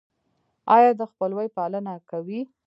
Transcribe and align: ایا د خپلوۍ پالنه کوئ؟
ایا 0.75 0.91
د 0.99 1.01
خپلوۍ 1.11 1.47
پالنه 1.55 1.93
کوئ؟ 2.09 2.39